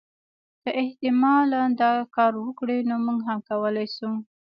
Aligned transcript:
که 0.63 0.69
احتمالا 0.81 1.63
دا 1.81 1.91
کار 2.15 2.33
وکړي 2.39 2.77
نو 2.89 2.95
موږ 3.05 3.19
هم 3.29 3.39
کولای 3.49 3.87
شو. 3.95 4.11